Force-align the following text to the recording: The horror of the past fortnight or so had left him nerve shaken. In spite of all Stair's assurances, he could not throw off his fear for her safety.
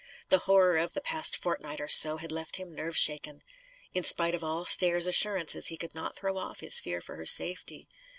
The 0.29 0.39
horror 0.39 0.77
of 0.77 0.93
the 0.93 1.01
past 1.01 1.35
fortnight 1.37 1.79
or 1.79 1.87
so 1.87 2.17
had 2.17 2.31
left 2.31 2.55
him 2.55 2.73
nerve 2.73 2.97
shaken. 2.97 3.43
In 3.93 4.03
spite 4.03 4.33
of 4.33 4.43
all 4.43 4.65
Stair's 4.65 5.05
assurances, 5.05 5.67
he 5.67 5.77
could 5.77 5.93
not 5.93 6.15
throw 6.15 6.39
off 6.39 6.61
his 6.61 6.79
fear 6.79 7.01
for 7.01 7.17
her 7.17 7.25
safety. 7.27 7.87